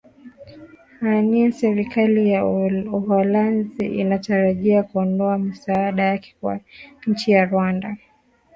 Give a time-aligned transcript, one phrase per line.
[1.01, 2.45] ania serikali ya
[2.93, 6.59] uholanzi inatarajia kuondoa misaada yake kwa
[7.07, 7.97] nchi ya rwanda